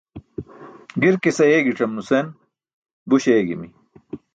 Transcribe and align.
Girkis 1.03 1.37
ayeegicam 1.47 1.91
nusen, 2.01 2.25
buś 3.13 3.23
eegimi. 3.37 3.67